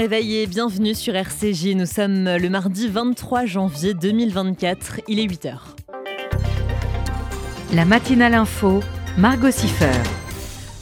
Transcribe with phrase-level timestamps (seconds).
[0.00, 1.74] réveil et bienvenue sur RCJ.
[1.74, 5.58] Nous sommes le mardi 23 janvier 2024, il est 8h.
[7.74, 8.80] La matinale info,
[9.18, 9.92] Margot Siffer.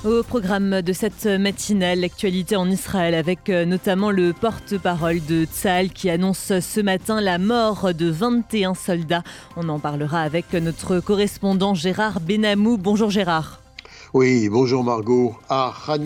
[0.05, 5.91] Au programme de cette matinale, l'actualité en Israël avec euh, notamment le porte-parole de Tzal
[5.91, 9.25] qui annonce ce matin la mort de 21 soldats.
[9.57, 12.79] On en parlera avec notre correspondant Gérard Benamou.
[12.79, 13.61] Bonjour Gérard.
[14.15, 15.37] Oui, bonjour Margot.
[15.51, 15.99] À Khan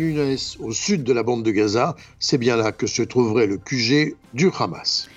[0.59, 4.17] au sud de la bande de Gaza, c'est bien là que se trouverait le QG
[4.35, 5.09] du Hamas.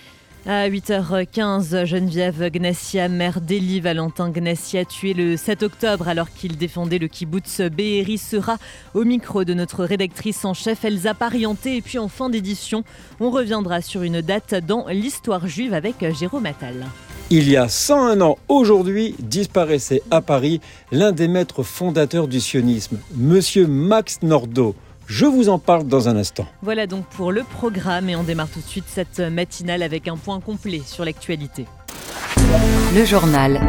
[0.45, 6.99] À 8h15, Geneviève Gnassia, mère d'Elie Valentin Gnassia, tué le 7 octobre alors qu'il défendait
[6.99, 8.57] le kibbutz Be'eri, sera
[8.93, 11.77] au micro de notre rédactrice en chef Elsa Parienté.
[11.77, 12.83] Et puis en fin d'édition,
[13.19, 16.85] on reviendra sur une date dans l'histoire juive avec Jérôme Attal.
[17.31, 20.61] Il y a 101 ans aujourd'hui, disparaissait à Paris
[20.91, 24.75] l'un des maîtres fondateurs du sionisme, monsieur Max Nordau.
[25.07, 26.45] Je vous en parle dans un instant.
[26.61, 30.17] Voilà donc pour le programme et on démarre tout de suite cette matinale avec un
[30.17, 31.65] point complet sur l'actualité.
[32.93, 33.59] Le journal.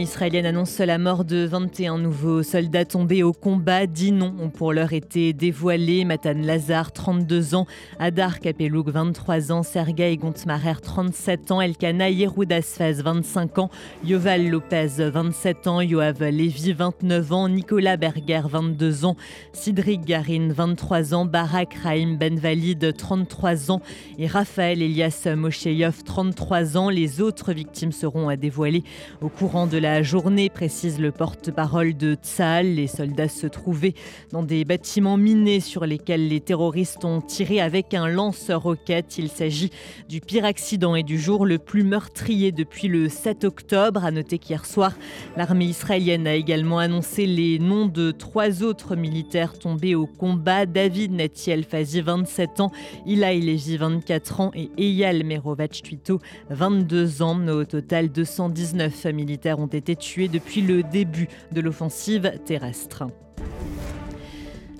[0.00, 3.86] Israélienne annonce la mort de 21 nouveaux soldats tombés au combat.
[3.86, 6.04] Dix noms ont pour l'heure été dévoilés.
[6.04, 7.66] Matan Lazar, 32 ans.
[7.98, 9.62] Adar Kapelouk, 23 ans.
[9.62, 11.60] Sergei Gontmarer, 37 ans.
[11.60, 13.70] Elkana Yeroud 25 ans.
[14.04, 15.80] Yoval Lopez, 27 ans.
[15.80, 17.48] Yoav Lévy, 29 ans.
[17.48, 19.16] Nicolas Berger, 22 ans.
[19.52, 21.24] Sidrik Garin, 23 ans.
[21.24, 23.80] Barak Raim Ben Valid, 33 ans.
[24.18, 26.88] Et Raphaël Elias Mosheyov, 33 ans.
[26.88, 28.82] Les autres victimes seront dévoilées
[29.20, 32.74] au courant de la journée, précise le porte-parole de Tsahal.
[32.74, 33.94] Les soldats se trouvaient
[34.32, 39.18] dans des bâtiments minés sur lesquels les terroristes ont tiré avec un lance-roquette.
[39.18, 39.70] Il s'agit
[40.08, 44.04] du pire accident et du jour le plus meurtrier depuis le 7 octobre.
[44.04, 44.94] À noter qu'hier soir,
[45.36, 50.64] l'armée israélienne a également annoncé les noms de trois autres militaires tombés au combat.
[50.64, 52.72] David Natiel Fazi, 27 ans,
[53.06, 56.20] Ilaï Levi, 24 ans et Eyal Merovac Tuito,
[56.50, 57.34] 22 ans.
[57.48, 63.04] Au total, 219 militaires ont été tués depuis le début de l'offensive terrestre.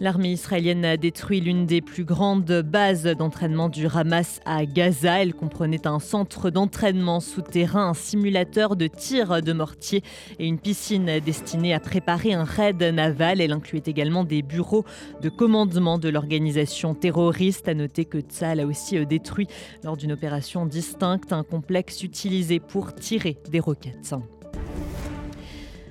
[0.00, 5.22] L'armée israélienne a détruit l'une des plus grandes bases d'entraînement du Hamas à Gaza.
[5.22, 10.03] Elle comprenait un centre d'entraînement souterrain, un simulateur de tir de mortier
[10.41, 13.41] et une piscine destinée à préparer un raid naval.
[13.41, 14.84] Elle incluait également des bureaux
[15.22, 17.69] de commandement de l'organisation terroriste.
[17.69, 19.47] À noter que Tzal a aussi détruit
[19.84, 24.15] lors d'une opération distincte un complexe utilisé pour tirer des roquettes.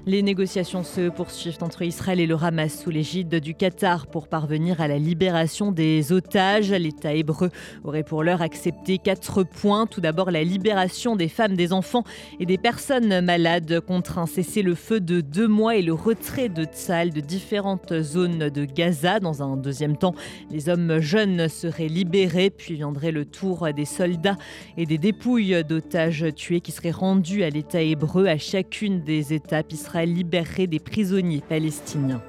[0.05, 4.81] Les négociations se poursuivent entre Israël et le Hamas sous l'égide du Qatar pour parvenir
[4.81, 6.71] à la libération des otages.
[6.71, 7.51] L'État hébreu
[7.85, 9.87] aurait pour l'heure accepté quatre points.
[9.87, 12.03] Tout d'abord, la libération des femmes, des enfants
[12.41, 17.11] et des personnes malades contre un cessez-le-feu de deux mois et le retrait de Tzal
[17.11, 19.21] de différentes zones de Gaza.
[19.21, 20.15] Dans un deuxième temps,
[20.51, 24.37] les hommes jeunes seraient libérés, puis viendrait le tour des soldats
[24.75, 29.71] et des dépouilles d'otages tués qui seraient rendues à l'État hébreu à chacune des étapes
[30.01, 32.21] libérer des prisonniers palestiniens.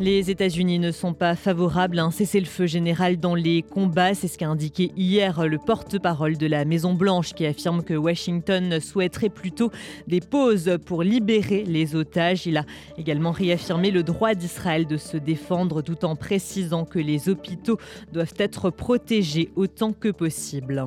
[0.00, 4.14] Les États-Unis ne sont pas favorables à un cessez-le-feu général dans les combats.
[4.14, 9.28] C'est ce qu'a indiqué hier le porte-parole de la Maison-Blanche qui affirme que Washington souhaiterait
[9.28, 9.72] plutôt
[10.06, 12.46] des pauses pour libérer les otages.
[12.46, 12.64] Il a
[12.96, 17.78] également réaffirmé le droit d'Israël de se défendre tout en précisant que les hôpitaux
[18.12, 20.84] doivent être protégés autant que possible.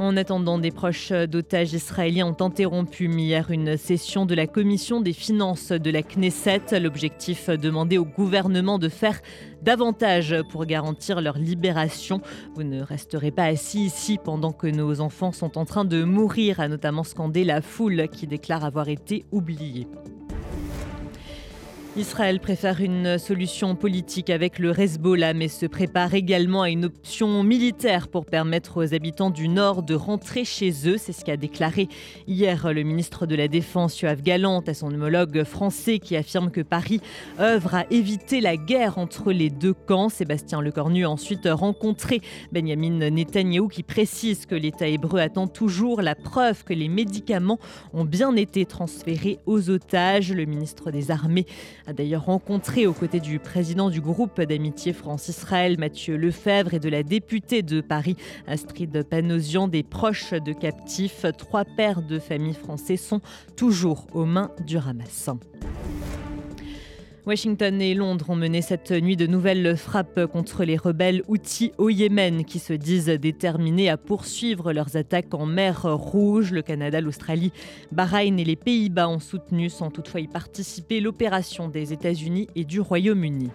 [0.00, 5.12] En attendant, des proches d'otages israéliens ont interrompu hier une session de la commission des
[5.12, 6.80] finances de la Knesset.
[6.80, 9.20] L'objectif demander au gouvernement de faire
[9.60, 12.22] davantage pour garantir leur libération.
[12.54, 16.60] Vous ne resterez pas assis ici pendant que nos enfants sont en train de mourir,
[16.60, 19.86] a notamment scandé la foule qui déclare avoir été oubliée.
[22.00, 27.42] Israël préfère une solution politique avec le Hezbollah, mais se prépare également à une option
[27.42, 30.96] militaire pour permettre aux habitants du Nord de rentrer chez eux.
[30.96, 31.88] C'est ce qu'a déclaré
[32.26, 36.62] hier le ministre de la Défense, Yoav Galante, à son homologue français qui affirme que
[36.62, 37.02] Paris
[37.38, 40.08] œuvre à éviter la guerre entre les deux camps.
[40.08, 46.14] Sébastien Lecornu a ensuite rencontré Benjamin Netanyahou qui précise que l'État hébreu attend toujours la
[46.14, 47.58] preuve que les médicaments
[47.92, 50.32] ont bien été transférés aux otages.
[50.32, 51.44] Le ministre des Armées
[51.90, 56.88] a d'ailleurs rencontré aux côtés du président du groupe d'amitié France-Israël, Mathieu Lefebvre, et de
[56.88, 58.16] la députée de Paris,
[58.46, 61.26] Astrid Panosian, des proches de captifs.
[61.36, 63.20] Trois pères de familles français sont
[63.56, 65.30] toujours aux mains du Hamas.
[67.26, 71.90] Washington et Londres ont mené cette nuit de nouvelles frappes contre les rebelles Houthis au
[71.90, 76.50] Yémen qui se disent déterminés à poursuivre leurs attaques en mer Rouge.
[76.50, 77.52] Le Canada, l'Australie,
[77.92, 82.80] Bahreïn et les Pays-Bas ont soutenu sans toutefois y participer l'opération des États-Unis et du
[82.80, 83.50] Royaume-Uni.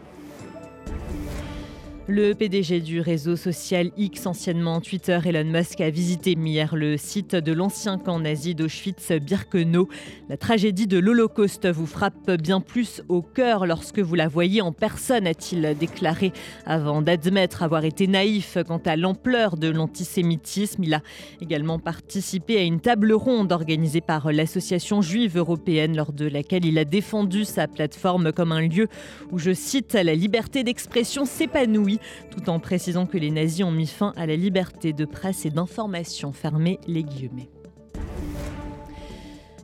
[2.07, 7.33] Le PDG du réseau social X, anciennement Twitter, Elon Musk, a visité hier le site
[7.33, 9.89] de l'ancien camp nazi d'Auschwitz-Birkenau.
[10.29, 14.71] La tragédie de l'Holocauste vous frappe bien plus au cœur lorsque vous la voyez en
[14.71, 16.31] personne, a-t-il déclaré,
[16.67, 20.83] avant d'admettre avoir été naïf quant à l'ampleur de l'antisémitisme.
[20.83, 21.01] Il a
[21.41, 26.77] également participé à une table ronde organisée par l'Association juive européenne, lors de laquelle il
[26.77, 28.89] a défendu sa plateforme comme un lieu
[29.31, 31.94] où, je cite, la liberté d'expression s'épanouit
[32.31, 35.49] tout en précisant que les nazis ont mis fin à la liberté de presse et
[35.49, 36.31] d'information.
[36.33, 37.49] Fermez les guillemets.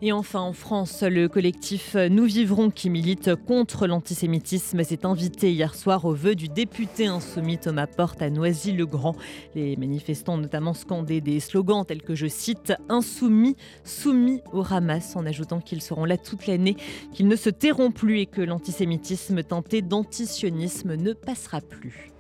[0.04, 5.76] Et enfin, en France, le collectif Nous Vivrons, qui milite contre l'antisémitisme, s'est invité hier
[5.76, 9.16] soir au vœu du député insoumis Thomas Porte à Noisy-le-Grand.
[9.54, 15.16] Les manifestants ont notamment scandé des slogans tels que, je cite, Insoumis, soumis au Hamas,
[15.16, 16.78] en ajoutant qu'ils seront là toute l'année,
[17.14, 22.11] qu'ils ne se tairont plus et que l'antisémitisme teinté d'antisionisme ne passera plus.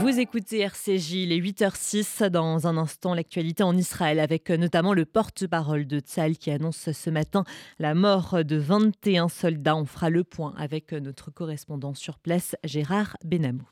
[0.00, 2.24] Vous écoutez RCJ, les 8h06.
[2.28, 7.10] Dans un instant, l'actualité en Israël, avec notamment le porte-parole de Tzal qui annonce ce
[7.10, 7.44] matin
[7.78, 9.76] la mort de 21 soldats.
[9.76, 13.68] On fera le point avec notre correspondant sur place, Gérard Benamou.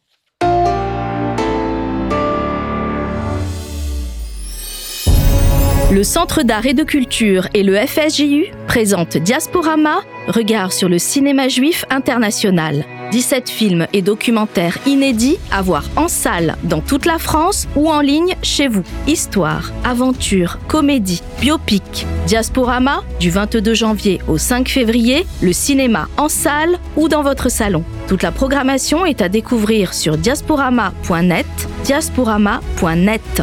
[5.88, 11.47] Le Centre d'art et de culture et le FSJU présentent Diasporama, regard sur le cinéma
[11.47, 12.85] juif international.
[13.12, 18.00] 17 films et documentaires inédits à voir en salle dans toute la France ou en
[18.00, 18.83] ligne chez vous.
[19.06, 22.05] Histoire, aventure, comédie, biopic.
[22.27, 27.85] Diasporama, du 22 janvier au 5 février, le cinéma en salle ou dans votre salon.
[28.09, 31.47] Toute la programmation est à découvrir sur diasporama.net,
[31.85, 33.43] diasporama.net.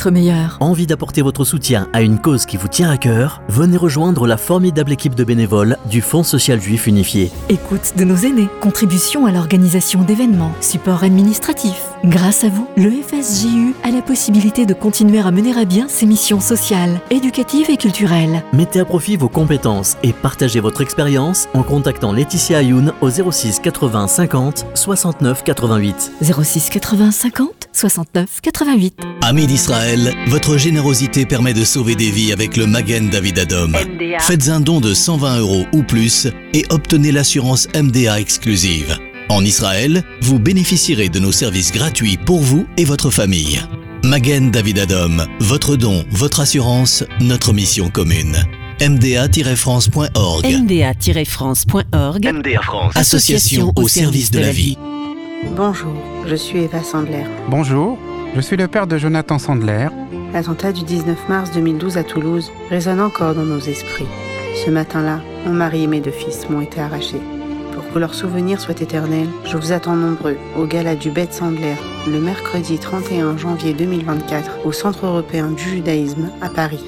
[0.09, 0.57] meilleur.
[0.59, 3.41] Envie d'apporter votre soutien à une cause qui vous tient à cœur?
[3.49, 7.31] Venez rejoindre la formidable équipe de bénévoles du Fonds social juif unifié.
[7.49, 11.90] Écoute de nos aînés, contribution à l'organisation d'événements, support administratif.
[12.03, 16.07] Grâce à vous, le FSJU a la possibilité de continuer à mener à bien ses
[16.07, 18.43] missions sociales, éducatives et culturelles.
[18.53, 23.59] Mettez à profit vos compétences et partagez votre expérience en contactant Laetitia Ayoun au 06
[23.59, 26.11] 80 50 69 88.
[26.23, 28.99] 06 80 50 69 88.
[29.21, 33.73] Amis d'Israël, votre générosité permet de sauver des vies avec le Magen David Adom.
[34.19, 38.97] Faites un don de 120 euros ou plus et obtenez l'assurance MDA exclusive.
[39.31, 43.61] En Israël, vous bénéficierez de nos services gratuits pour vous et votre famille.
[44.03, 48.35] Magen David Adom, votre don, votre assurance, notre mission commune.
[48.81, 54.77] mda-france.org mda-france.org MDA France, association au service de la vie.
[55.55, 55.95] Bonjour,
[56.27, 57.23] je suis Eva Sandler.
[57.47, 57.97] Bonjour,
[58.35, 59.87] je suis le père de Jonathan Sandler.
[60.33, 64.07] L'attentat du 19 mars 2012 à Toulouse résonne encore dans nos esprits.
[64.65, 67.21] Ce matin-là, mon mari et mes deux fils m'ont été arrachés.
[67.73, 71.75] Pour que leur souvenir soit éternel, je vous attends nombreux au gala du Bête Sandler
[72.07, 76.83] le mercredi 31 janvier 2024 au Centre européen du judaïsme à Paris.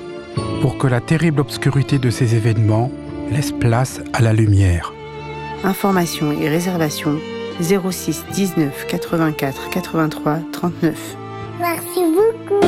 [0.61, 2.91] Pour que la terrible obscurité de ces événements
[3.31, 4.93] laisse place à la lumière.
[5.63, 7.17] Informations et réservations
[7.61, 11.15] 06 19 84 83 39.
[11.59, 12.59] Merci beaucoup.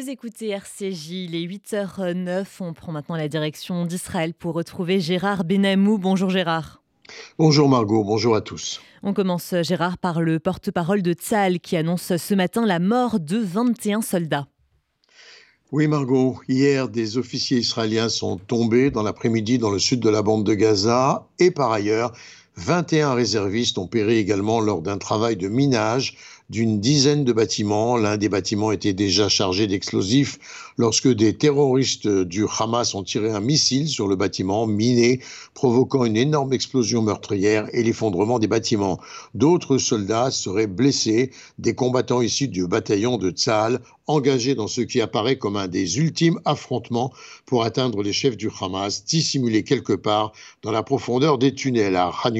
[0.00, 2.46] Vous écoutez RCJ, il est 8h09.
[2.60, 5.98] On prend maintenant la direction d'Israël pour retrouver Gérard Benamou.
[5.98, 6.80] Bonjour Gérard.
[7.38, 8.80] Bonjour Margot, bonjour à tous.
[9.02, 13.36] On commence Gérard par le porte-parole de Tzal qui annonce ce matin la mort de
[13.36, 14.46] 21 soldats.
[15.70, 20.22] Oui Margot, hier des officiers israéliens sont tombés dans l'après-midi dans le sud de la
[20.22, 22.12] bande de Gaza et par ailleurs
[22.56, 26.16] 21 réservistes ont péri également lors d'un travail de minage
[26.50, 27.96] d'une dizaine de bâtiments.
[27.96, 30.38] L'un des bâtiments était déjà chargé d'explosifs
[30.76, 35.20] lorsque des terroristes du Hamas ont tiré un missile sur le bâtiment, miné,
[35.54, 38.98] provoquant une énorme explosion meurtrière et l'effondrement des bâtiments.
[39.34, 43.80] D'autres soldats seraient blessés, des combattants issus du bataillon de Tzahal
[44.10, 47.12] engagés dans ce qui apparaît comme un des ultimes affrontements
[47.46, 52.12] pour atteindre les chefs du Hamas, dissimulés quelque part dans la profondeur des tunnels à
[52.22, 52.34] Khan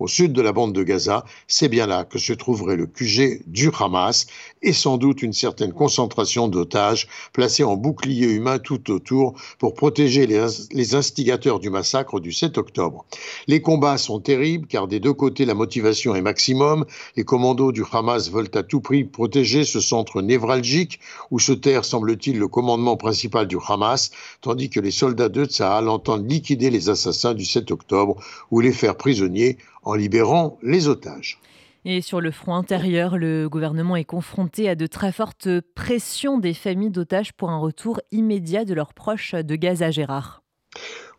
[0.00, 1.24] au sud de la bande de Gaza.
[1.46, 4.26] C'est bien là que se trouverait le QG du Hamas
[4.62, 10.26] et sans doute une certaine concentration d'otages placés en bouclier humain tout autour pour protéger
[10.26, 13.04] les, les instigateurs du massacre du 7 octobre.
[13.46, 16.84] Les combats sont terribles car des deux côtés la motivation est maximum.
[17.16, 20.93] Les commandos du Hamas veulent à tout prix protéger ce centre névralgique
[21.30, 24.10] où se terre, semble-t-il, le commandement principal du Hamas,
[24.40, 28.16] tandis que les soldats de Tsahal entendent liquider les assassins du 7 octobre
[28.50, 31.40] ou les faire prisonniers en libérant les otages.
[31.86, 36.54] Et sur le front intérieur, le gouvernement est confronté à de très fortes pressions des
[36.54, 40.42] familles d'otages pour un retour immédiat de leurs proches de Gaza, Gérard.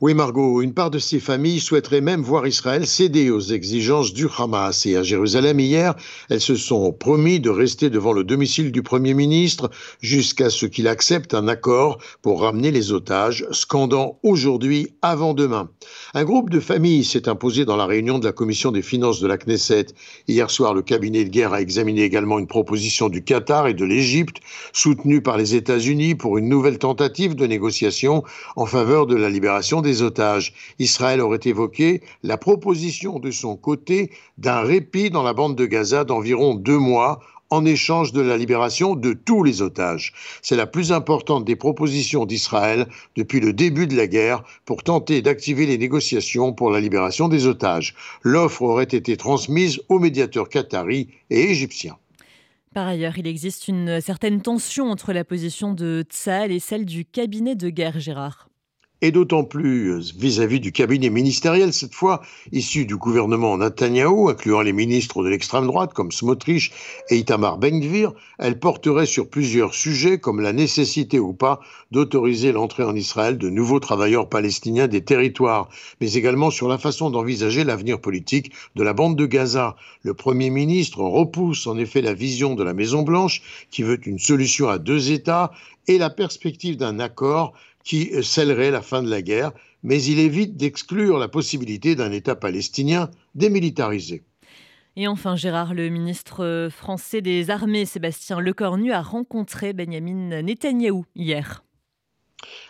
[0.01, 4.27] Oui, Margot, une part de ces familles souhaiterait même voir Israël céder aux exigences du
[4.37, 4.85] Hamas.
[4.85, 5.95] Et à Jérusalem, hier,
[6.29, 9.71] elles se sont promis de rester devant le domicile du Premier ministre
[10.01, 15.69] jusqu'à ce qu'il accepte un accord pour ramener les otages, scandant aujourd'hui avant demain.
[16.13, 19.27] Un groupe de familles s'est imposé dans la réunion de la Commission des finances de
[19.27, 19.87] la Knesset.
[20.27, 23.85] Hier soir, le cabinet de guerre a examiné également une proposition du Qatar et de
[23.85, 24.41] l'Égypte,
[24.73, 28.25] soutenue par les États-Unis pour une nouvelle tentative de négociation
[28.57, 30.53] en faveur de la libération des otages.
[30.79, 36.03] Israël aurait évoqué la proposition de son côté d'un répit dans la bande de Gaza
[36.03, 40.13] d'environ deux mois en échange de la libération de tous les otages.
[40.41, 45.21] C'est la plus importante des propositions d'Israël depuis le début de la guerre pour tenter
[45.21, 47.95] d'activer les négociations pour la libération des otages.
[48.23, 51.97] L'offre aurait été transmise aux médiateurs qataris et égyptiens.
[52.73, 57.05] Par ailleurs, il existe une certaine tension entre la position de Tsahal et celle du
[57.05, 58.49] cabinet de guerre, Gérard
[59.01, 62.21] et d'autant plus vis-à-vis du cabinet ministériel, cette fois
[62.51, 66.71] issu du gouvernement Netanyahou, incluant les ministres de l'extrême droite comme Smotrich
[67.09, 71.59] et Itamar Ben-Gvir, elle porterait sur plusieurs sujets comme la nécessité ou pas
[71.91, 75.69] d'autoriser l'entrée en Israël de nouveaux travailleurs palestiniens des territoires,
[76.01, 79.75] mais également sur la façon d'envisager l'avenir politique de la bande de Gaza.
[80.03, 84.69] Le Premier ministre repousse en effet la vision de la Maison-Blanche qui veut une solution
[84.69, 85.51] à deux États
[85.87, 87.53] et la perspective d'un accord
[87.85, 92.35] qui scellerait la fin de la guerre, mais il évite d'exclure la possibilité d'un État
[92.35, 94.23] palestinien démilitarisé.
[94.97, 101.64] Et enfin, Gérard, le ministre français des Armées, Sébastien Lecornu, a rencontré Benjamin Netanyahou hier.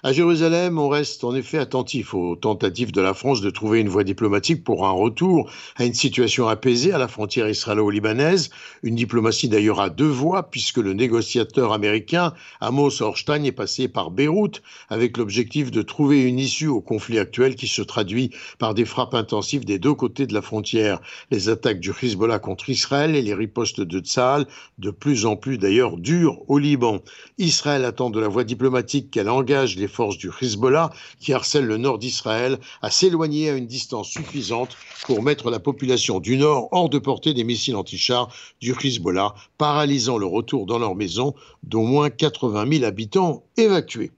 [0.03, 3.89] À Jérusalem, on reste en effet attentif aux tentatives de la France de trouver une
[3.89, 8.51] voie diplomatique pour un retour à une situation apaisée à la frontière israélo-libanaise,
[8.83, 14.11] une diplomatie d'ailleurs à deux voies puisque le négociateur américain Amos Horstein est passé par
[14.11, 18.29] Beyrouth avec l'objectif de trouver une issue au conflit actuel qui se traduit
[18.59, 20.99] par des frappes intensives des deux côtés de la frontière,
[21.31, 24.45] les attaques du Hezbollah contre Israël et les ripostes de Tsahal,
[24.77, 27.01] de plus en plus d'ailleurs dures au Liban.
[27.39, 31.77] Israël attend de la voie diplomatique qu'elle engage les forces du Hezbollah qui harcèlent le
[31.77, 36.89] nord d'Israël à s'éloigner à une distance suffisante pour mettre la population du nord hors
[36.89, 38.29] de portée des missiles antichars
[38.61, 44.11] du Hezbollah, paralysant le retour dans leur maison d'au moins 80 000 habitants évacués.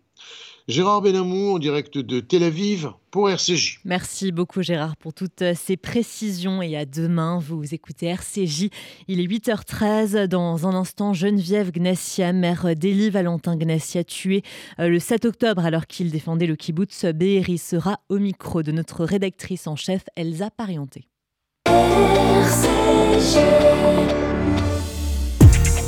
[0.67, 3.79] Gérard Benamou en direct de Tel Aviv pour RCJ.
[3.85, 7.39] Merci beaucoup Gérard pour toutes ces précisions et à demain.
[7.39, 8.67] Vous écoutez RCJ.
[9.07, 10.25] Il est 8h13.
[10.25, 14.43] Dans un instant, Geneviève Gnassia, mère d'Élie Valentin Gnassia, tué
[14.79, 19.05] euh, le 7 octobre alors qu'il défendait le kibbutz Be'eri, sera au micro de notre
[19.05, 21.07] rédactrice en chef Elsa Parienté.
[21.65, 23.37] RCJ.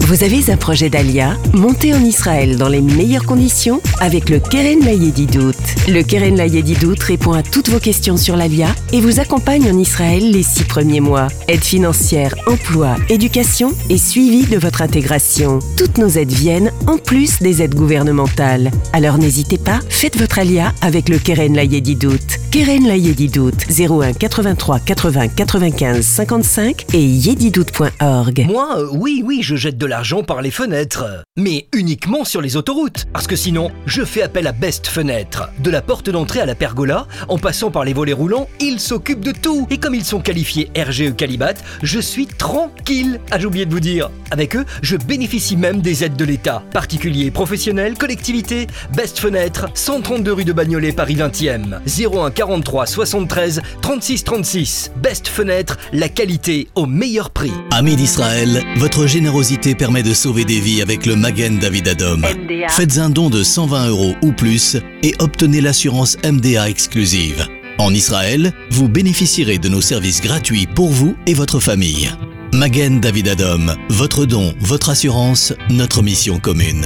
[0.10, 1.38] Vous avez un projet d'Alia?
[1.54, 5.54] Montez en Israël dans les meilleures conditions avec le Keren Layedidout.
[5.88, 10.32] Le Keren Layedidout répond à toutes vos questions sur l'Alia et vous accompagne en Israël
[10.32, 11.28] les six premiers mois.
[11.48, 15.60] Aide financière, emploi, éducation et suivi de votre intégration.
[15.78, 18.72] Toutes nos aides viennent en plus des aides gouvernementales.
[18.94, 22.18] Alors n'hésitez pas, faites votre Alia avec le Keren Layedidout.
[22.52, 28.46] Keren Layedidout 01 83 80 95 55 et yedidout.org.
[28.48, 31.24] Moi, euh, oui, oui, je jette de la par les fenêtres.
[31.38, 33.06] Mais uniquement sur les autoroutes.
[33.14, 35.50] Parce que sinon, je fais appel à Best Fenêtre.
[35.60, 39.24] De la porte d'entrée à la pergola, en passant par les volets roulants, ils s'occupent
[39.24, 39.68] de tout.
[39.70, 41.54] Et comme ils sont qualifiés RGE Calibat,
[41.84, 43.20] je suis tranquille.
[43.30, 44.10] Ah, j'ai oublié de vous dire.
[44.32, 46.64] Avec eux, je bénéficie même des aides de l'État.
[46.72, 48.66] Particuliers, professionnels, collectivités.
[48.96, 51.80] Best Fenêtre, 132 rue de Bagnolet, Paris 20e.
[51.86, 54.92] 01 43 73 36 36.
[55.04, 57.52] Best Fenêtre, la qualité au meilleur prix.
[57.72, 62.26] Amis d'Israël, votre générosité permet de sauver des vies avec le Magen David Adom.
[62.70, 67.46] Faites un don de 120 euros ou plus et obtenez l'assurance MDA exclusive.
[67.78, 72.10] En Israël, vous bénéficierez de nos services gratuits pour vous et votre famille.
[72.54, 76.86] Magen David Adom, votre don, votre assurance, notre mission commune.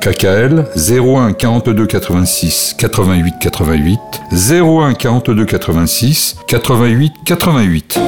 [0.00, 4.00] KKL 01 42 86 88 88
[4.32, 8.00] 01 42 86 88 88.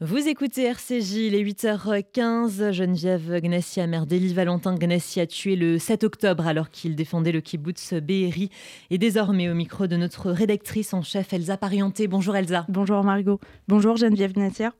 [0.00, 2.72] Vous écoutez RCJ, il est 8h15.
[2.72, 7.92] Geneviève Gnassia, mère d'Élie Valentin Gnassia, tué le 7 octobre alors qu'il défendait le kibbutz
[7.92, 8.48] Be'eri,
[8.90, 12.08] est désormais au micro de notre rédactrice en chef Elsa Parienté.
[12.08, 12.64] Bonjour Elsa.
[12.70, 13.40] Bonjour Margot.
[13.68, 14.72] Bonjour Geneviève Gnassia.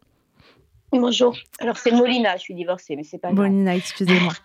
[1.00, 1.36] Bonjour.
[1.58, 3.32] Alors c'est Molina, je suis divorcée, mais c'est pas.
[3.32, 4.32] Molina, excusez-moi.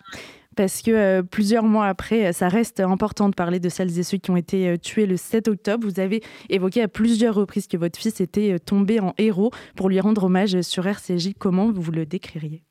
[0.56, 4.18] Parce que euh, plusieurs mois après, ça reste important de parler de celles et ceux
[4.18, 5.86] qui ont été euh, tués le 7 octobre.
[5.86, 9.88] Vous avez évoqué à plusieurs reprises que votre fils était euh, tombé en héros pour
[9.88, 11.34] lui rendre hommage sur RCJ.
[11.38, 12.64] Comment vous le décririez?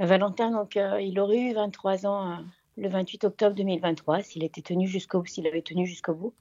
[0.00, 2.44] Valentin, donc, il aurait eu 23 ans
[2.76, 6.34] le 28 octobre 2023 s'il était tenu jusqu'au s'il avait tenu jusqu'au bout.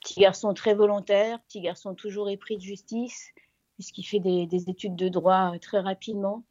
[0.00, 3.32] Petit garçon très volontaire, petit garçon toujours épris de justice,
[3.78, 6.42] puisqu'il fait des, des, études de droit très rapidement.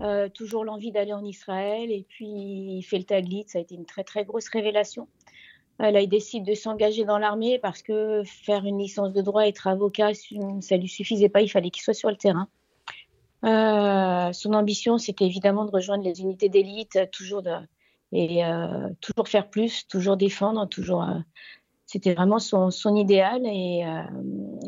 [0.00, 3.74] Euh, toujours l'envie d'aller en Israël et puis il fait le Taglit, ça a été
[3.74, 5.08] une très très grosse révélation.
[5.82, 9.48] Euh, là, il décide de s'engager dans l'armée parce que faire une licence de droit,
[9.48, 10.12] être avocat,
[10.60, 12.48] ça lui suffisait pas, il fallait qu'il soit sur le terrain.
[13.44, 17.42] Euh, son ambition, c'était évidemment de rejoindre les unités d'élite, toujours
[18.12, 18.42] et
[19.00, 21.04] toujours faire plus, toujours défendre, toujours.
[21.88, 23.82] C'était vraiment son, idéal et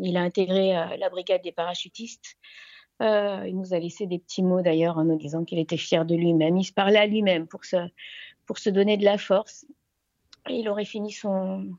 [0.03, 2.37] il a intégré la brigade des parachutistes.
[3.01, 6.05] Euh, il nous a laissé des petits mots d'ailleurs en nous disant qu'il était fier
[6.05, 6.59] de lui-même.
[6.59, 9.65] Il se parlait à lui-même pour se, donner de la force.
[10.49, 11.77] Il aurait fini son,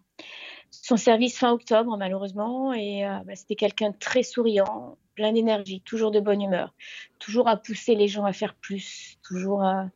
[0.71, 2.73] service fin octobre, malheureusement.
[2.73, 6.73] Et euh, bah, c'était quelqu'un de très souriant, plein d'énergie, toujours de bonne humeur,
[7.19, 9.89] toujours à pousser les gens à faire plus, toujours à,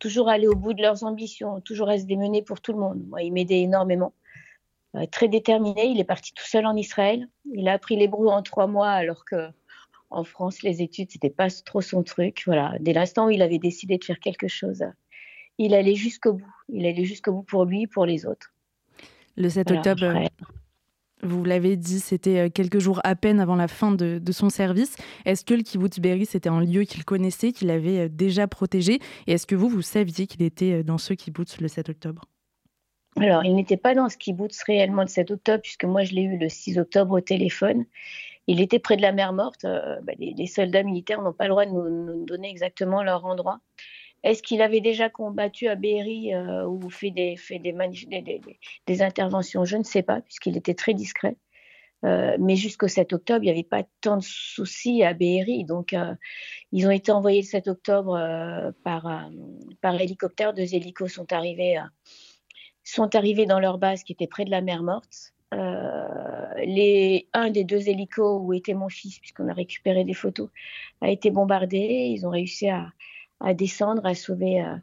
[0.00, 3.06] toujours aller au bout de leurs ambitions, toujours à se démener pour tout le monde.
[3.08, 4.12] Moi, il m'aidait énormément.
[4.94, 7.28] Euh, très déterminé, il est parti tout seul en Israël.
[7.54, 9.48] Il a appris l'hébreu en trois mois alors que
[10.10, 12.42] en France, les études, c'était pas trop son truc.
[12.46, 14.84] Voilà, dès l'instant où il avait décidé de faire quelque chose,
[15.56, 16.54] il allait jusqu'au bout.
[16.68, 18.52] Il allait jusqu'au bout pour lui, pour les autres.
[19.36, 20.28] Le 7 octobre,
[21.22, 24.96] vous l'avez dit, c'était euh, quelques jours à peine avant la fin de, son service.
[25.24, 28.98] Est-ce que le kibbutz Berry, c'était un lieu qu'il connaissait, qu'il avait euh, déjà protégé?
[29.26, 32.24] Et est-ce que vous, vous saviez qu'il était euh, dans ce kibbutz le 7 octobre?
[33.16, 36.22] Alors, il n'était pas dans ce kibbutz réellement le 7 octobre, puisque moi, je l'ai
[36.22, 37.84] eu le 6 octobre au téléphone.
[38.46, 39.64] Il était près de la mer morte.
[39.64, 43.60] Euh, bah, les, soldats militaires n'ont pas le droit de nous, donner exactement leur endroit.
[44.24, 47.36] Est-ce qu'il avait déjà combattu à Berry euh, ou fait, des,
[49.02, 49.64] interventions?
[49.64, 51.36] Je ne sais pas, puisqu'il était très discret.
[52.04, 55.64] Euh, mais jusqu'au 7 octobre, il n'y avait pas tant de soucis à Berry.
[55.64, 55.94] Donc,
[56.72, 59.30] ils ont été envoyés le 7 octobre par,
[59.80, 60.54] par hélicoptère.
[60.54, 61.78] Deux hélicos sont arrivés,
[62.84, 65.32] sont arrivés dans leur base qui était près de la mer Morte.
[65.52, 70.48] Euh, les, un des deux hélicos où était mon fils, puisqu'on a récupéré des photos,
[71.00, 71.78] a été bombardé.
[71.78, 72.92] Ils ont réussi à,
[73.54, 74.76] descendre, à sauver euh,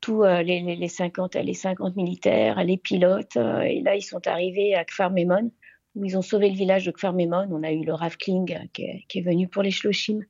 [0.00, 3.36] tous euh, les, les, 50, les 50 militaires, les pilotes.
[3.36, 5.50] et là, ils sont arrivés à Kfar Memon,
[5.94, 7.48] où ils ont sauvé le village de Kfar Memon.
[7.50, 10.20] On a eu le Rav Kling qui, est, venu pour les Shloshim,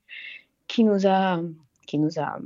[0.68, 1.40] qui nous a,
[1.86, 2.38] qui nous a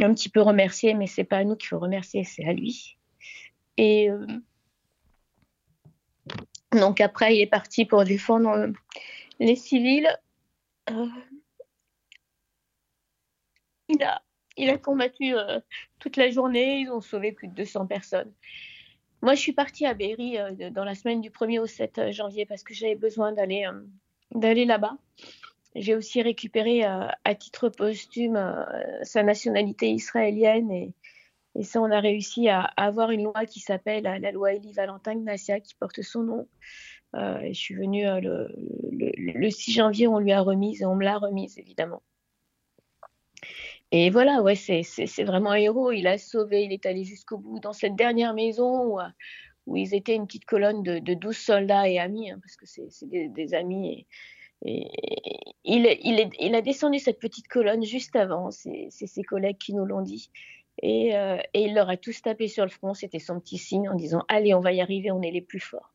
[0.00, 2.98] un petit peu remercié, mais c'est pas à nous qu'il faut remercier, c'est à lui.
[3.80, 4.10] Et
[6.72, 8.72] donc après, il est parti pour défendre euh,
[9.38, 10.08] les civils.
[10.90, 11.06] Euh,
[13.88, 15.60] il, a, combattu euh,
[15.98, 18.32] toute la journée, ils ont sauvé plus de 200 personnes.
[19.22, 20.38] Moi, je suis partie à Berry
[20.70, 23.68] dans la semaine du 1er au 7 janvier parce que j'avais besoin d'aller
[24.30, 24.96] d'aller là-bas.
[25.74, 28.66] J'ai aussi récupéré à titre posthume
[29.02, 30.94] sa nationalité israélienne et,
[31.56, 35.16] et ça, on a réussi à, avoir une loi qui s'appelle la loi Elie Valentin
[35.16, 36.48] Gnassia, qui porte son nom.
[37.16, 38.46] Euh, je suis venue euh,
[38.92, 42.02] le, 6 janvier, on lui a remise et on me l'a remise, évidemment.
[43.90, 45.90] Et voilà, ouais, c'est vraiment un héros.
[45.90, 49.00] Il a sauvé, il est allé jusqu'au bout dans cette dernière maison où,
[49.66, 52.66] où ils étaient une petite colonne de, de 12 soldats et amis, hein, parce que
[52.66, 54.06] c'est des, amis.
[54.64, 54.86] Et,
[55.64, 60.30] il, a descendu cette petite colonne juste avant, c'est ses collègues qui nous l'ont dit.
[60.82, 63.88] Et, euh, et, il leur a tous tapé sur le front, c'était son petit signe
[63.88, 65.92] en disant Allez, on va y arriver, on est les plus forts.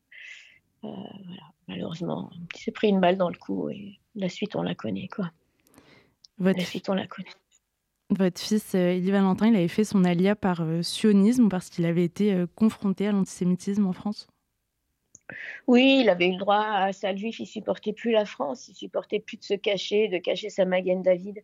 [0.84, 1.42] Euh, voilà.
[1.68, 5.08] Malheureusement, il s'est pris une balle dans le cou et la suite, on la connaît.
[5.08, 5.32] quoi.
[6.38, 6.60] Votre...
[6.60, 7.30] La suite, on la connaît.
[8.12, 11.86] Votre fils, euh, Elie Valentin, il avait fait son alia par euh, sionisme parce qu'il
[11.86, 14.28] avait été euh, confronté à l'antisémitisme en France?
[15.66, 18.76] Oui, il avait eu le droit à sa juif, il supportait plus la France, il
[18.76, 21.44] supportait plus de se cacher, de cacher sa Maguen David.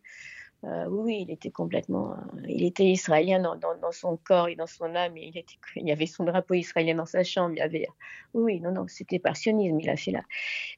[0.64, 4.94] Euh, oui, il était complètement, euh, il était israélien dans, son corps et dans son
[4.94, 5.16] âme.
[5.16, 5.42] il,
[5.76, 7.54] y avait son drapeau israélien dans sa chambre.
[7.56, 7.88] Il avait,
[8.32, 9.80] oui, non, non, c'était par sionisme.
[9.80, 10.12] Il a fait.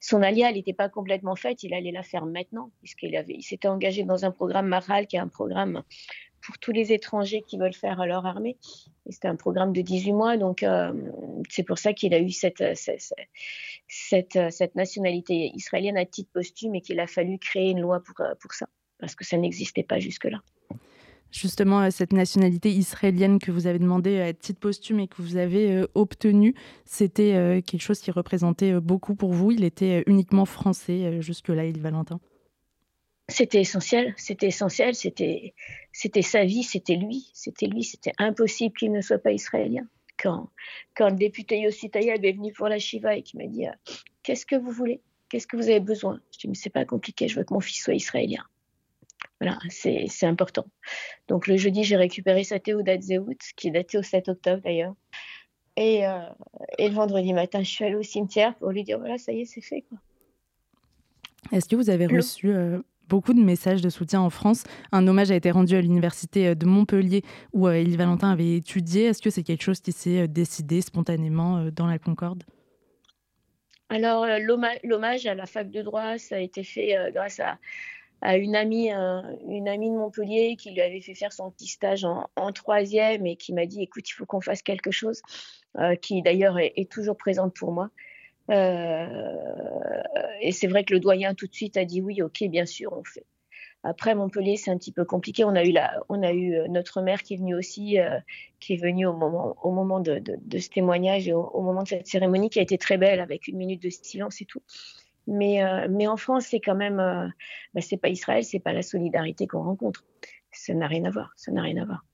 [0.01, 1.63] Son alia, n'était pas complètement faite.
[1.65, 5.17] Il allait la faire maintenant, puisqu'il avait, il s'était engagé dans un programme Maral, qui
[5.17, 5.83] est un programme
[6.41, 8.57] pour tous les étrangers qui veulent faire leur armée.
[9.11, 10.93] C'était un programme de 18 mois, donc euh,
[11.51, 12.63] c'est pour ça qu'il a eu cette,
[14.75, 18.67] nationalité israélienne à titre posthume et qu'il a fallu créer une loi pour ça
[18.99, 20.43] parce que ça n'existait pas jusque-là.
[21.35, 25.37] Justement, euh, cette nationalité israélienne que vous avez demandé à titre posthume et que vous
[25.37, 26.55] avez euh, obtenue,
[26.85, 29.51] c'était euh, quelque chose qui représentait beaucoup pour vous.
[29.51, 32.21] Il était uniquement français jusque-là, Elie Valentin.
[33.29, 35.55] C'était essentiel, c'était essentiel, c'était,
[35.91, 39.89] c'était sa vie, c'était lui, c'était lui, c'était impossible qu'il ne soit pas israélien.
[40.23, 40.51] Quand,
[40.95, 43.65] quand le député Yossi Tayeb est venu pour la Shiva et qui m'a dit
[44.23, 45.01] Qu'est-ce que vous voulez?
[45.29, 46.21] Qu'est-ce que vous avez besoin?
[46.33, 48.45] Je dis Mais c'est pas compliqué, je veux que mon fils soit israélien.
[49.41, 50.65] Voilà, c'est important.
[51.29, 54.95] Donc le jeudi, j'ai récupéré sa Théodat Zéout, qui est datée au 7 octobre d'ailleurs.
[55.77, 56.21] Et, euh,
[56.79, 59.41] et, le vendredi matin, je suis allée au cimetière pour lui dire voilà, ça y
[59.41, 59.85] est, c'est fait.
[61.53, 64.63] Est-ce que vous avez reçu euh, beaucoup de messages de soutien en France?
[64.93, 69.07] Un hommage a été rendu à l'université euh, de Montpellier où Elie Valentin avait étudié.
[69.07, 72.45] Est-ce que c'est quelque chose qui s'est décidé spontanément dans la Concorde?
[73.89, 74.27] Alors,
[74.85, 77.59] l'hommage à la fac de droit, ça a été fait grâce à,
[78.21, 82.05] à une amie, une amie de Montpellier qui lui avait fait faire son petit stage
[82.05, 85.21] en, troisième et qui m'a dit écoute, il faut qu'on fasse quelque chose,
[85.79, 87.91] euh, qui d'ailleurs est, toujours présente pour moi.
[88.51, 89.07] Euh,
[90.41, 92.93] et c'est vrai que le doyen tout de suite a dit oui, ok, bien sûr,
[92.93, 93.27] on fait.
[93.83, 95.45] Après Montpellier, c'est un petit peu compliqué.
[95.45, 97.99] On a eu la, on a eu euh, notre mère qui est venue aussi,
[98.61, 100.23] qui est venue au moment, au moment de,
[100.59, 103.59] ce témoignage et au, moment de cette cérémonie qui a été très belle avec une
[103.59, 104.63] minute de silence et tout.
[105.27, 107.27] Mais, euh, mais en France, c'est quand même, euh,
[107.73, 110.05] bah, c'est pas Israël, c'est pas la solidarité qu'on rencontre.
[110.53, 111.33] Ça n'a rien à voir.
[111.37, 112.05] Ça n'a rien à voir.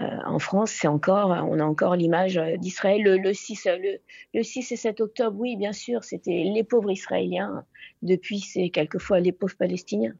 [0.00, 3.98] Euh, en France, c'est encore, on a encore l'image d'Israël le, 6, le,
[4.32, 5.38] le, 6 et 7 octobre.
[5.38, 7.64] Oui, bien sûr, c'était les pauvres Israéliens.
[8.00, 10.14] Depuis, c'est quelquefois les pauvres Palestiniens.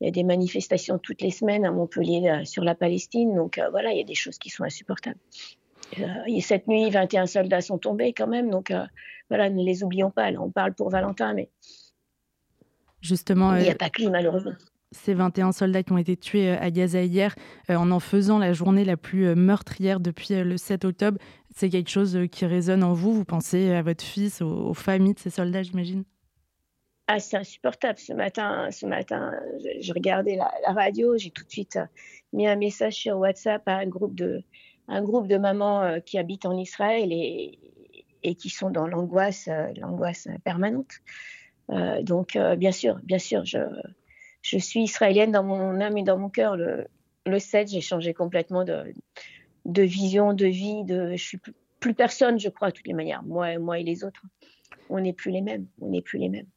[0.00, 3.36] Il y a des manifestations toutes les semaines à Montpellier sur la Palestine.
[3.36, 5.20] Donc voilà, il y a des choses qui sont insupportables.
[5.98, 8.84] Euh, cette nuit, 21 soldats sont tombés quand même, donc euh,
[9.28, 10.30] voilà, ne les oublions pas.
[10.32, 11.50] on parle pour Valentin, mais
[13.00, 14.52] justement, il n'y a euh, pas que malheureusement.
[14.92, 17.34] Ces 21 soldats qui ont été tués à Gaza hier,
[17.70, 21.18] en en faisant la journée la plus meurtrière depuis le 7 octobre,
[21.54, 25.18] c'est quelque chose qui résonne en vous Vous pensez à votre fils, aux, familles de
[25.18, 26.04] ces soldats, j'imagine?
[27.06, 27.98] Ah, c'est insupportable.
[27.98, 29.32] Ce matin, ce matin,
[29.80, 31.78] je, regardais la, la radio, j'ai tout de suite
[32.34, 34.44] mis un message sur WhatsApp à un groupe de,
[34.92, 37.58] un groupe de mamans euh, qui habitent en Israël et,
[38.36, 40.92] qui sont dans l'angoisse, euh, l'angoisse permanente.
[41.70, 46.28] Euh, donc, bien sûr, bien sûr, je, suis israélienne dans mon âme et dans mon
[46.28, 46.56] cœur.
[46.56, 46.86] Le,
[47.26, 48.92] le 7, j'ai changé complètement de,
[49.82, 50.84] vision, de vie.
[50.84, 51.40] De, je suis
[51.80, 53.22] plus, personne, je crois, de toutes les manières.
[53.22, 54.22] Moi, moi et les autres,
[54.90, 55.66] on n'est plus les mêmes.
[55.80, 56.48] On n'est plus les mêmes.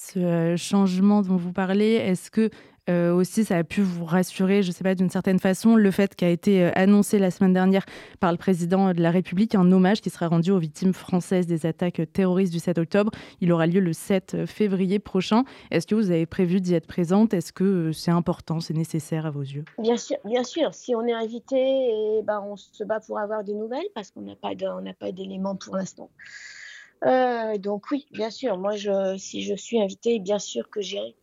[0.00, 2.50] Ce changement dont vous parlez, est-ce que
[2.88, 5.90] euh, aussi, ça a pu vous rassurer, je ne sais pas, d'une certaine façon, le
[5.90, 7.84] fait qu'a été euh, annoncé la semaine dernière
[8.20, 11.66] par le président de la République un hommage qui sera rendu aux victimes françaises des
[11.66, 13.10] attaques terroristes du 7 octobre?
[13.40, 15.44] Il aura lieu le 7 février prochain.
[15.72, 17.34] Est-ce que vous avez prévu d'y être présente?
[17.34, 19.64] Est-ce que euh, c'est important, c'est nécessaire à vos yeux?
[19.80, 20.74] Bien sûr, bien sûr.
[20.74, 24.22] Si on est invité, eh ben, on se bat pour avoir des nouvelles parce qu'on
[24.22, 26.08] n'a pas d'éléments pour l'instant.
[27.58, 28.58] Donc oui, bien sûr.
[28.58, 28.74] Moi,
[29.18, 31.14] si je suis invitée, bien sûr que j'irai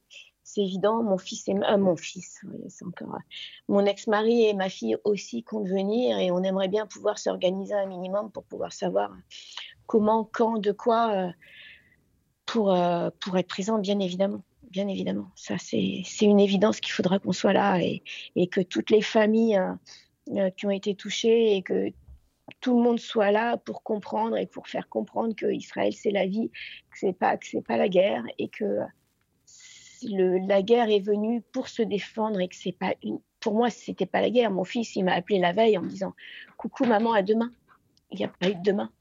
[0.46, 1.04] c'est évident.
[1.04, 3.18] Mon fils et euh, mon c'est encore
[3.68, 7.88] mon ex-mari et ma fille aussi comptent venir et on aimerait bien pouvoir s'organiser un
[7.88, 9.12] minimum pour pouvoir savoir
[9.88, 11.32] comment, quand, de quoi euh,
[12.46, 14.44] pour euh, pour être présent, bien évidemment.
[14.70, 18.04] Bien évidemment, ça c'est une évidence qu'il faudra qu'on soit là et,
[18.48, 19.58] que toutes les familles
[20.58, 21.94] qui ont été touchées et que
[22.62, 26.28] tout le monde soit là pour comprendre et pour faire comprendre que Israël c'est la
[26.28, 26.50] vie,
[26.92, 28.80] que c'est pas que c'est pas la guerre et que
[30.04, 33.20] la guerre est venue pour se défendre et que c'est pas une.
[33.40, 34.52] Pour moi, c'était pas la guerre.
[34.52, 36.14] Mon fils, il m'a appelé la veille en me disant
[36.58, 37.52] Coucou maman, à demain.
[38.12, 38.92] il n'y a pas eu de demain.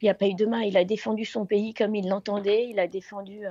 [0.00, 0.62] Il n'y a pas eu de demain.
[0.62, 2.68] Il a défendu son pays comme il l'entendait.
[2.68, 3.42] Il a défendu.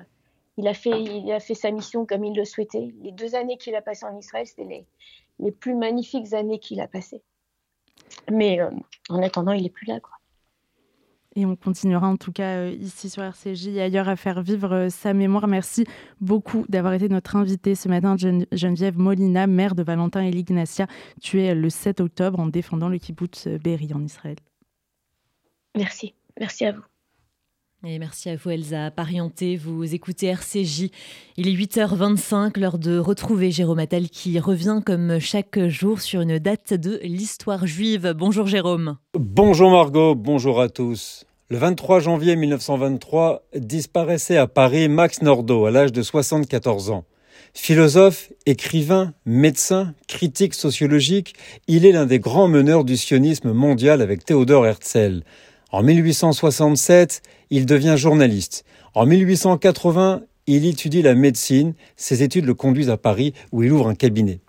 [0.58, 2.94] Il a, fait, il a fait sa mission comme il le souhaitait.
[3.02, 4.86] Les deux années qu'il a passées en Israël, c'était les,
[5.40, 7.22] les plus magnifiques années qu'il a passées.
[8.32, 8.70] Mais euh,
[9.10, 10.00] en attendant, il n'est plus là.
[10.00, 10.20] Quoi.
[11.36, 14.74] Et on continuera en tout cas euh, ici sur RCJ et ailleurs à faire vivre
[14.74, 15.48] euh, sa mémoire.
[15.48, 15.86] Merci
[16.20, 20.88] beaucoup d'avoir été notre invité ce matin, Geneviève Molina, mère de Valentin et Lignacia,
[21.22, 24.38] tuée le 7 octobre en défendant le kibbutz Berry en Israël.
[25.76, 26.84] Merci, merci à vous.
[27.82, 30.90] Merci à vous Elsa Parienté, vous écoutez RCJ.
[31.38, 36.40] Il est 8h25, l'heure de retrouver Jérôme Attal qui revient comme chaque jour sur une
[36.40, 38.14] date de l'histoire juive.
[38.18, 38.98] Bonjour Jérôme.
[39.18, 41.26] Bonjour Margot, bonjour à tous.
[41.50, 47.06] Le 23 janvier 1923 disparaissait à Paris Max Nordau à l'âge de 74 ans.
[47.54, 51.34] Philosophe, écrivain, médecin, critique sociologique,
[51.68, 55.24] il est l'un des grands meneurs du sionisme mondial avec Théodore Herzl.
[55.72, 58.66] En 1867, il devient journaliste.
[58.96, 61.74] En 1880, il étudie la médecine.
[61.96, 64.40] Ses études le conduisent à Paris où il ouvre un cabinet.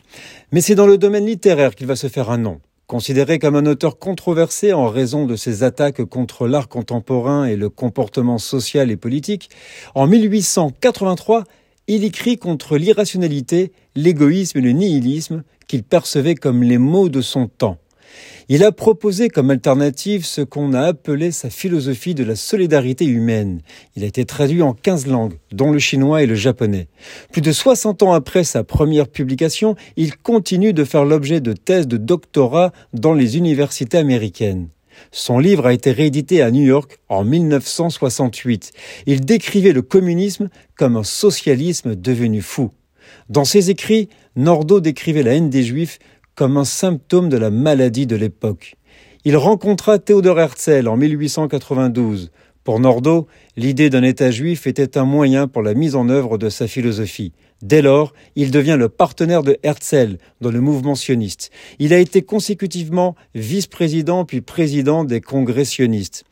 [0.50, 2.60] Mais c'est dans le domaine littéraire qu'il va se faire un nom.
[2.86, 7.68] Considéré comme un auteur controversé en raison de ses attaques contre l'art contemporain et le
[7.68, 9.50] comportement social et politique,
[9.94, 11.44] en 1883,
[11.86, 17.46] il écrit contre l'irrationalité, l'égoïsme et le nihilisme qu'il percevait comme les maux de son
[17.46, 17.76] temps.
[18.48, 23.60] Il a proposé comme alternative ce qu'on a appelé sa philosophie de la solidarité humaine.
[23.96, 26.88] Il a été traduit en 15 langues, dont le chinois et le japonais.
[27.32, 31.86] Plus de 60 ans après sa première publication, il continue de faire l'objet de thèses
[31.86, 34.68] de doctorat dans les universités américaines.
[35.12, 38.72] Son livre a été réédité à New York en 1968.
[39.06, 42.70] Il décrivait le communisme comme un socialisme devenu fou.
[43.28, 45.98] Dans ses écrits, Nordau décrivait la haine des juifs
[46.40, 48.76] comme un symptôme de la maladie de l'époque.
[49.26, 52.30] Il rencontra Théodore Herzl en 1892.
[52.64, 53.26] Pour Nordau,
[53.58, 57.34] l'idée d'un État juif était un moyen pour la mise en œuvre de sa philosophie.
[57.60, 61.50] Dès lors, il devient le partenaire de Herzl dans le mouvement sioniste.
[61.78, 66.24] Il a été consécutivement vice-président puis président des congrès sionistes.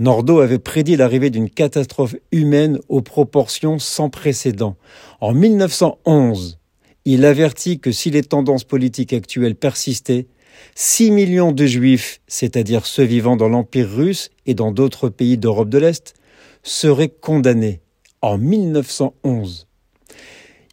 [0.00, 4.74] Nordau avait prédit l'arrivée d'une catastrophe humaine aux proportions sans précédent.
[5.20, 6.58] En 1911,
[7.04, 10.26] il avertit que si les tendances politiques actuelles persistaient,
[10.74, 15.68] 6 millions de juifs, c'est-à-dire ceux vivant dans l'Empire russe et dans d'autres pays d'Europe
[15.68, 16.14] de l'Est,
[16.62, 17.80] seraient condamnés
[18.20, 19.66] en 1911.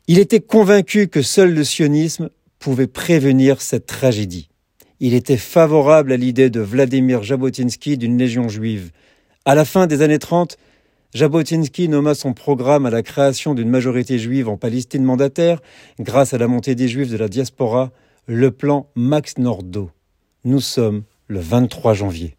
[0.08, 4.50] Il était convaincu que seul le sionisme pouvait prévenir cette tragédie.
[5.00, 8.92] Il était favorable à l'idée de Vladimir Jabotinsky d'une légion juive.
[9.46, 10.58] À la fin des années 30,
[11.16, 15.60] Jabotinsky nomma son programme à la création d'une majorité juive en Palestine mandataire
[16.00, 17.92] grâce à la montée des juifs de la diaspora,
[18.28, 19.90] le plan Max Nordau.
[20.44, 22.36] Nous sommes le 23 janvier.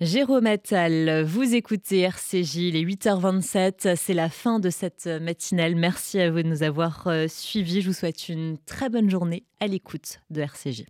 [0.00, 5.74] Jérôme Attal, vous écoutez RCJ, il est 8h27, c'est la fin de cette matinale.
[5.74, 7.82] Merci à vous de nous avoir euh, suivis.
[7.82, 10.84] Je vous souhaite une très bonne journée à l'écoute de RCJ.